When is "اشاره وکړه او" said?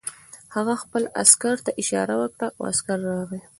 1.81-2.61